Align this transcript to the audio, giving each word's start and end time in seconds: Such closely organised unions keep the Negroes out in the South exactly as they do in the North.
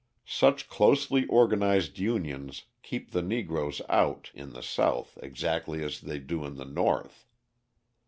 Such 0.25 0.67
closely 0.67 1.27
organised 1.29 1.99
unions 1.99 2.63
keep 2.81 3.11
the 3.11 3.21
Negroes 3.21 3.83
out 3.87 4.31
in 4.33 4.49
the 4.51 4.63
South 4.63 5.15
exactly 5.21 5.83
as 5.83 6.01
they 6.01 6.17
do 6.17 6.43
in 6.43 6.55
the 6.55 6.65
North. 6.65 7.27